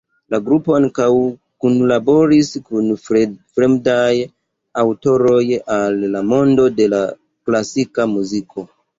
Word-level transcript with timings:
La 0.33 0.37
grupo 0.45 0.75
ankaŭ 0.75 1.07
kunlaboris 1.65 2.47
kun 2.69 2.87
fremdaj 3.09 4.13
aŭtoroj 4.83 5.41
al 5.75 5.99
la 6.15 6.23
mondo 6.31 6.65
de 6.79 6.87
la 6.95 7.03
klasika 7.51 8.07
muziko. 8.15 8.65